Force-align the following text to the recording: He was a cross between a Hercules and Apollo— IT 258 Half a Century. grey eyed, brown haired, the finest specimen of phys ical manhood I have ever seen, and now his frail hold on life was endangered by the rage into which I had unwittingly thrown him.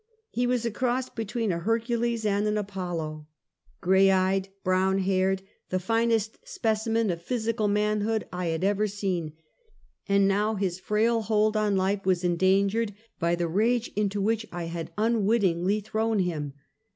He 0.31 0.47
was 0.47 0.65
a 0.65 0.71
cross 0.71 1.09
between 1.09 1.51
a 1.51 1.59
Hercules 1.59 2.25
and 2.25 2.47
Apollo— 2.57 3.27
IT 3.83 3.85
258 3.85 4.09
Half 4.09 4.17
a 4.17 4.33
Century. 4.33 4.41
grey 4.41 4.45
eyed, 4.49 4.61
brown 4.63 4.97
haired, 4.97 5.41
the 5.69 5.79
finest 5.79 6.39
specimen 6.43 7.11
of 7.11 7.23
phys 7.23 7.53
ical 7.53 7.69
manhood 7.69 8.25
I 8.33 8.47
have 8.47 8.63
ever 8.63 8.87
seen, 8.87 9.33
and 10.09 10.27
now 10.27 10.55
his 10.55 10.79
frail 10.79 11.21
hold 11.21 11.55
on 11.55 11.77
life 11.77 12.03
was 12.03 12.23
endangered 12.23 12.95
by 13.19 13.35
the 13.35 13.47
rage 13.47 13.91
into 13.95 14.19
which 14.23 14.47
I 14.51 14.63
had 14.63 14.91
unwittingly 14.97 15.81
thrown 15.81 16.17
him. 16.17 16.53